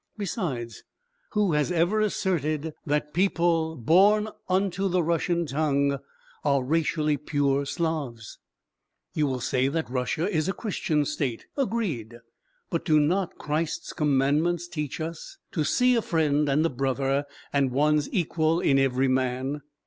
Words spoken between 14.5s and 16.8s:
teach us to see a friend and a